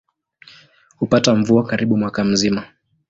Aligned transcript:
Hupata 0.99 1.35
mvua 1.35 1.63
karibu 1.63 1.97
mwaka 1.97 2.23
mzima. 2.23 2.63